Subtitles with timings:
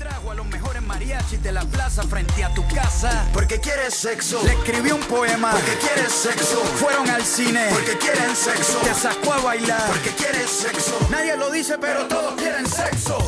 [0.00, 3.26] trajo a los mejores mariachis de la plaza frente a tu casa.
[3.34, 4.40] Porque quieres sexo.
[4.44, 5.50] Le escribió un poema.
[5.50, 6.56] Porque quieres sexo.
[6.76, 7.68] Fueron al cine.
[7.70, 8.78] Porque quieren sexo.
[8.78, 9.86] Te sacó a bailar.
[9.88, 10.98] Porque quieres sexo.
[11.10, 13.18] Nadie lo dice, pero todos quieren sexo.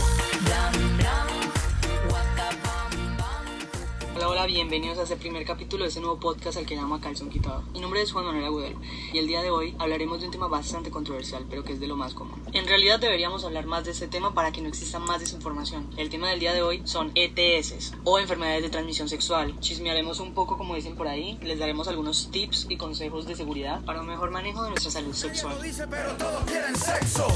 [4.43, 7.63] Hola, bienvenidos a este primer capítulo de este nuevo podcast al que llamo Calzón Quitado.
[7.75, 8.81] Mi nombre es Juan Manuel Agudelo
[9.13, 11.87] y el día de hoy hablaremos de un tema bastante controversial, pero que es de
[11.87, 12.43] lo más común.
[12.53, 15.89] En realidad deberíamos hablar más de este tema para que no exista más desinformación.
[15.97, 19.55] El tema del día de hoy son ETS o enfermedades de transmisión sexual.
[19.61, 23.85] Chismearemos un poco como dicen por ahí, les daremos algunos tips y consejos de seguridad
[23.85, 25.63] para un mejor manejo de nuestra salud sexual.
[25.63, 27.29] dice, pero todos quieren sexo.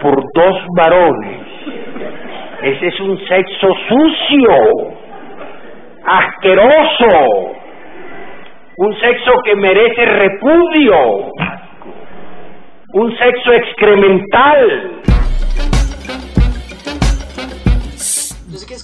[0.00, 1.40] Por dos varones.
[2.62, 4.92] Ese es un sexo sucio,
[6.04, 7.52] asqueroso,
[8.78, 11.30] un sexo que merece repudio,
[12.94, 14.92] un sexo excremental.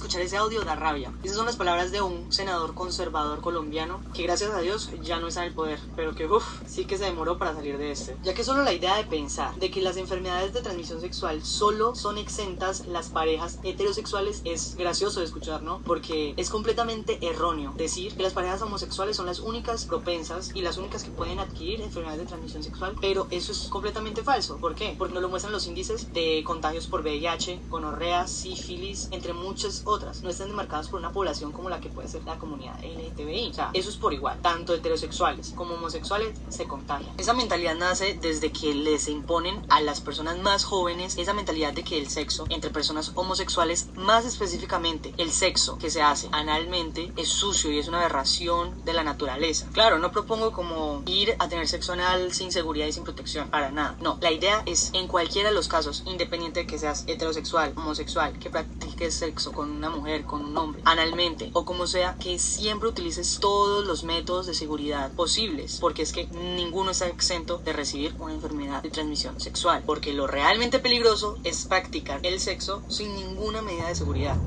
[0.03, 1.13] Escuchar ese audio da rabia.
[1.23, 5.29] Esas son las palabras de un senador conservador colombiano que gracias a Dios ya no
[5.29, 8.17] está en el poder, pero que uff, sí que se demoró para salir de este.
[8.21, 11.95] Ya que solo la idea de pensar de que las enfermedades de transmisión sexual solo
[11.95, 15.81] son exentas las parejas heterosexuales es gracioso de escuchar, ¿no?
[15.85, 20.77] Porque es completamente erróneo decir que las parejas homosexuales son las únicas propensas y las
[20.77, 24.57] únicas que pueden adquirir enfermedades de transmisión sexual, pero eso es completamente falso.
[24.57, 24.95] ¿Por qué?
[24.97, 29.92] Porque no lo muestran los índices de contagios por VIH, gonorrea, sífilis, entre muchas otras.
[30.23, 33.49] No están demarcadas por una población como la que puede ser la comunidad LGTBI.
[33.51, 34.39] O sea, eso es por igual.
[34.41, 37.13] Tanto heterosexuales como homosexuales se contagian.
[37.17, 41.83] Esa mentalidad nace desde que les imponen a las personas más jóvenes esa mentalidad de
[41.83, 47.29] que el sexo entre personas homosexuales, más específicamente el sexo que se hace analmente, es
[47.29, 49.67] sucio y es una aberración de la naturaleza.
[49.73, 53.71] Claro, no propongo como ir a tener sexo anal sin seguridad y sin protección, para
[53.71, 53.95] nada.
[53.99, 58.37] No, la idea es en cualquiera de los casos, independiente de que seas heterosexual, homosexual,
[58.39, 62.89] que practiques sexo con una mujer, con un hombre, analmente o como sea, que siempre
[62.89, 68.15] utilices todos los métodos de seguridad posibles, porque es que ninguno está exento de recibir
[68.19, 73.61] una enfermedad de transmisión sexual, porque lo realmente peligroso es practicar el sexo sin ninguna
[73.61, 74.37] medida de seguridad.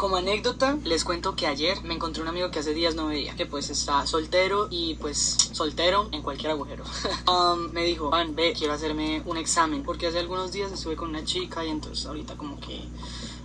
[0.00, 3.36] Como anécdota, les cuento que ayer me encontré un amigo que hace días no veía,
[3.36, 6.84] que pues está soltero y pues soltero en cualquier agujero.
[7.30, 11.10] Um, me dijo, Juan, ve, quiero hacerme un examen, porque hace algunos días estuve con
[11.10, 12.80] una chica y entonces ahorita como que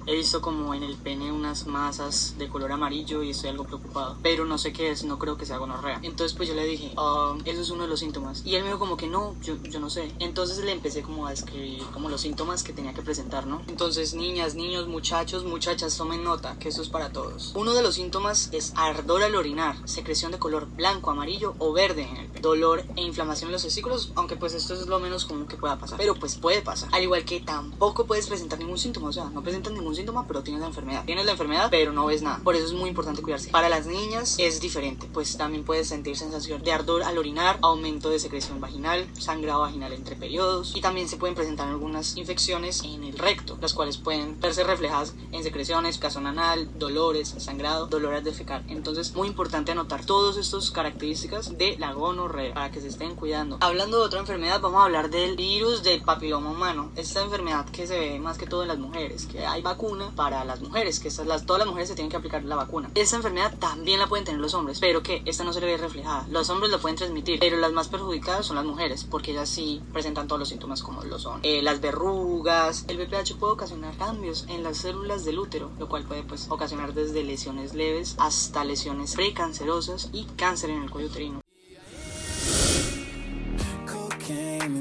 [0.06, 4.18] he visto como en el pene unas masas de color amarillo y estoy algo preocupado,
[4.22, 6.00] pero no sé qué es, no creo que sea gonorrea.
[6.04, 8.42] Entonces pues yo le dije, "Ah, eso es uno de los síntomas.
[8.46, 10.16] Y él me dijo como que no, yo, no sé.
[10.20, 13.64] Entonces le empecé como a describir como los síntomas que tenía que presentar, ¿no?
[13.68, 17.52] Entonces niñas, niños, muchachos, muchachas, tomen nota, que eso es para todos.
[17.56, 22.04] Uno de los síntomas es ardor al orinar, secreción de color blanco, amarillo o verde
[22.04, 25.26] en el pene, dolor e inflamación en los testículos, aunque pues esto es lo menos
[25.26, 25.98] común que pueda pasar.
[25.98, 26.90] Pero pues puede pasar.
[26.92, 30.44] Al igual que tampoco puedes presentar ningún síntoma, o sea, no presentas ningún síntoma, pero
[30.44, 31.04] tienes la enfermedad.
[31.06, 32.40] Tienes la enfermedad, pero no ves nada.
[32.44, 33.50] Por eso es muy importante cuidarse.
[33.50, 38.10] Para las niñas es diferente, pues también puedes sentir sensación de ardor al orinar, aumento
[38.10, 43.04] de secreción vaginal, sangrado vaginal entre periodos y también se pueden presentar algunas infecciones en
[43.04, 48.24] el recto, las cuales pueden verse reflejadas en secreciones, picazón anal, dolores, sangrado, dolor al
[48.24, 48.64] defecar.
[48.68, 53.58] Entonces, muy importante anotar todas estas características de la gonorrea para que se estén cuidando.
[53.62, 56.92] Hablando de otra enfermedad, vamos a hablar del virus del papiloma humano.
[56.96, 60.44] Esta enfermedad que se ve más que todo en las mujeres, que hay vacuna para
[60.46, 62.90] las mujeres, que todas las mujeres se tienen que aplicar la vacuna.
[62.96, 65.78] Esta enfermedad también la pueden tener los hombres, pero que esta no se le ve
[65.78, 66.26] reflejada.
[66.30, 69.82] Los hombres lo pueden transmitir, pero las más perjudicadas son las mujeres, porque ellas sí
[69.94, 71.40] presentan todos los síntomas como lo son.
[71.44, 76.04] Eh, las verrugas, el VPH puede ocasionar cambios en las células del útero, lo cual
[76.04, 81.42] puede pues ocasionar desde lesiones leves hasta lesiones precancerosas y cáncer en el cuello uterino.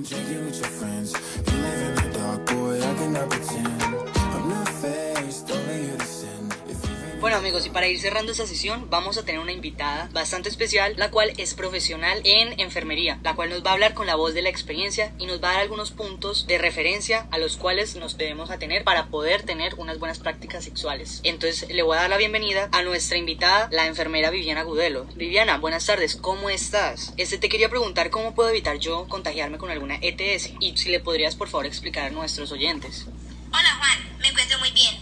[0.05, 1.13] drinking with your friends.
[1.13, 4.04] You live in the dark, boy, I cannot pretend.
[7.35, 11.11] Amigos, y para ir cerrando esta sesión, vamos a tener una invitada bastante especial, la
[11.11, 14.43] cual es profesional en enfermería, la cual nos va a hablar con la voz de
[14.43, 18.17] la experiencia y nos va a dar algunos puntos de referencia a los cuales nos
[18.19, 21.23] debemos atener para poder tener unas buenas prácticas sexuales.
[21.25, 25.05] Entonces le voy a dar la bienvenida a nuestra invitada, la enfermera Viviana Gudelo.
[25.17, 27.15] Viviana, buenas tardes, ¿cómo estás?
[27.17, 31.01] Este te quería preguntar cómo puedo evitar yo contagiarme con alguna ETS y si le
[31.01, 33.07] podrías por favor explicar a nuestros oyentes.
[33.51, 34.94] Hola Juan, me encuentro muy bien.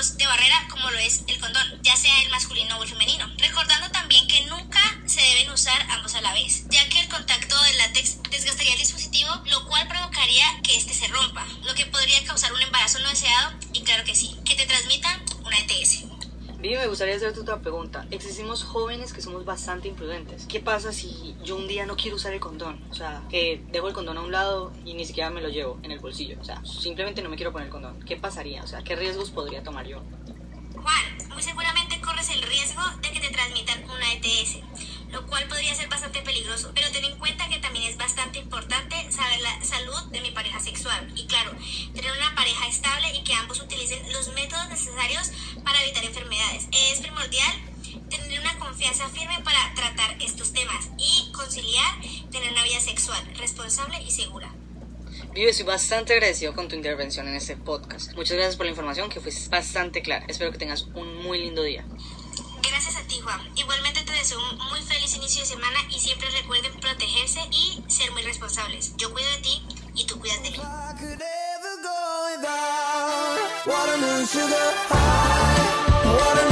[0.00, 3.30] de barrera como lo es el condón, ya sea el masculino o el femenino.
[3.36, 7.60] Recordando también que nunca se deben usar ambos a la vez, ya que el contacto
[7.62, 12.24] del látex desgastaría el dispositivo, lo cual provocaría que éste se rompa, lo que podría
[12.24, 16.09] causar un embarazo no deseado y claro que sí, que te transmita una ETS.
[16.60, 18.06] Vivi, me gustaría hacerte otra pregunta.
[18.10, 20.44] Existimos jóvenes que somos bastante imprudentes.
[20.44, 22.84] ¿Qué pasa si yo un día no quiero usar el condón?
[22.90, 25.78] O sea, que dejo el condón a un lado y ni siquiera me lo llevo
[25.82, 26.36] en el bolsillo.
[26.38, 27.98] O sea, simplemente no me quiero poner el condón.
[28.00, 28.62] ¿Qué pasaría?
[28.62, 30.02] O sea, ¿qué riesgos podría tomar yo?
[30.74, 34.58] Juan, muy seguramente corres el riesgo de que te transmitan una ETS,
[35.10, 39.10] lo cual podría ser bastante peligroso, pero ten en cuenta que también es bastante importante
[39.10, 41.52] saber la salud de mi pareja sexual y claro,
[41.94, 45.32] tener una pareja estable y que ambos utilicen los métodos necesarios
[45.64, 46.49] para evitar enfermedades.
[46.88, 47.52] Es primordial
[48.08, 52.00] tener una confianza firme para tratar estos temas y conciliar
[52.30, 54.50] tener una vida sexual responsable y segura.
[55.32, 58.14] Vive, estoy bastante agradecido con tu intervención en este podcast.
[58.14, 60.24] Muchas gracias por la información que fue bastante clara.
[60.28, 61.84] Espero que tengas un muy lindo día.
[62.62, 63.40] Gracias a ti, Juan.
[63.54, 68.10] Igualmente te deseo un muy feliz inicio de semana y siempre recuerden protegerse y ser
[68.12, 68.96] muy responsables.
[68.96, 69.62] Yo cuido de ti
[69.94, 70.60] y tú cuidas de mí.
[73.66, 76.49] Watermelon sugar high, watermelon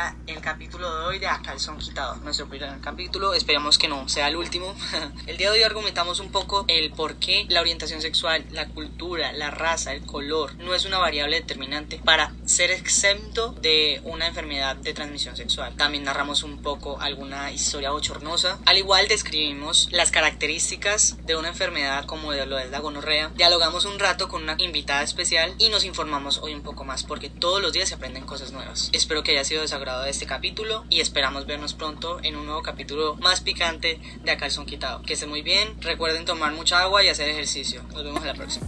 [0.00, 2.16] llega el capítulo de hoy de A Calzón Quitado.
[2.16, 4.74] Nuestro primer capítulo, esperemos que no sea el último.
[5.26, 9.32] el día de hoy argumentamos un poco el por qué la orientación sexual, la cultura,
[9.32, 14.76] la raza, el color no es una variable determinante para ser exento de una enfermedad
[14.76, 15.74] de transmisión sexual.
[15.76, 18.58] También narramos un poco alguna historia bochornosa.
[18.66, 23.30] Al igual describimos las características de una enfermedad como de lo es la gonorrea.
[23.34, 27.28] Dialogamos un rato con una invitada especial y nos informamos hoy un poco más porque
[27.28, 28.90] todos los días se aprenden cosas nuevas.
[28.92, 29.62] Espero que haya sido
[29.98, 34.36] de este capítulo y esperamos vernos pronto en un nuevo capítulo más picante de A
[34.36, 35.02] Calzón Quitado.
[35.02, 37.82] Que estén muy bien, recuerden tomar mucha agua y hacer ejercicio.
[37.92, 38.66] Nos vemos en la próxima.